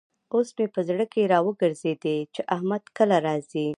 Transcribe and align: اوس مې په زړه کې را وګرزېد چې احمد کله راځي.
اوس 0.33 0.47
مې 0.57 0.65
په 0.73 0.79
زړه 0.87 1.05
کې 1.13 1.21
را 1.31 1.39
وګرزېد 1.45 2.03
چې 2.33 2.41
احمد 2.55 2.83
کله 2.97 3.17
راځي. 3.27 3.67